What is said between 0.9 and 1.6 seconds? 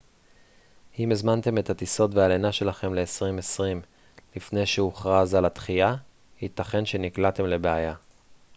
אם הזמנתם